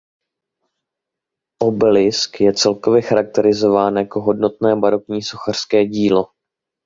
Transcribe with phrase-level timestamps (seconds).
[1.61, 6.27] Obelisk je celkově charakterizován jako hodnotné barokní sochařské dílo.